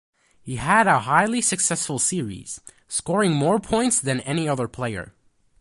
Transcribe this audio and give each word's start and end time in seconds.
He 0.41 0.55
had 0.55 0.87
a 0.87 1.01
highly 1.01 1.41
successful 1.41 1.99
series, 1.99 2.59
scoring 2.87 3.33
more 3.33 3.59
points 3.59 3.99
than 3.99 4.21
any 4.21 4.49
other 4.49 4.67
player. 4.67 5.13